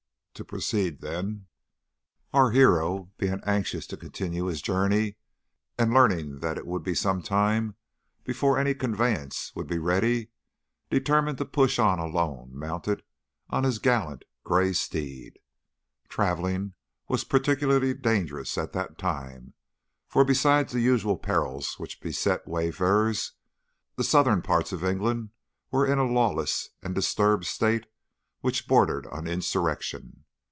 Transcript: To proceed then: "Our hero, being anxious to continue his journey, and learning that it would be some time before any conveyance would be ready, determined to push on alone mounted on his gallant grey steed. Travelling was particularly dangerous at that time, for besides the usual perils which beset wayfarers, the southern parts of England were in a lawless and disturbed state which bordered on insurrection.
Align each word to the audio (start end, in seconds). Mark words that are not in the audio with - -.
To 0.35 0.45
proceed 0.45 1.01
then: 1.01 1.45
"Our 2.33 2.49
hero, 2.49 3.11
being 3.19 3.41
anxious 3.45 3.85
to 3.87 3.95
continue 3.97 4.45
his 4.45 4.59
journey, 4.59 5.17
and 5.77 5.93
learning 5.93 6.39
that 6.39 6.57
it 6.57 6.65
would 6.65 6.81
be 6.81 6.95
some 6.95 7.21
time 7.21 7.75
before 8.23 8.57
any 8.57 8.73
conveyance 8.73 9.51
would 9.55 9.67
be 9.67 9.77
ready, 9.77 10.31
determined 10.89 11.37
to 11.37 11.45
push 11.45 11.77
on 11.77 11.99
alone 11.99 12.57
mounted 12.57 13.03
on 13.51 13.65
his 13.65 13.77
gallant 13.77 14.25
grey 14.43 14.73
steed. 14.73 15.37
Travelling 16.09 16.73
was 17.07 17.23
particularly 17.23 17.93
dangerous 17.93 18.57
at 18.57 18.71
that 18.73 18.97
time, 18.97 19.53
for 20.07 20.25
besides 20.25 20.73
the 20.73 20.81
usual 20.81 21.17
perils 21.19 21.77
which 21.77 22.01
beset 22.01 22.47
wayfarers, 22.47 23.33
the 23.95 24.03
southern 24.03 24.41
parts 24.41 24.71
of 24.71 24.83
England 24.83 25.29
were 25.69 25.85
in 25.85 25.99
a 25.99 26.11
lawless 26.11 26.69
and 26.81 26.95
disturbed 26.95 27.45
state 27.45 27.85
which 28.39 28.67
bordered 28.67 29.05
on 29.05 29.27
insurrection. 29.27 30.23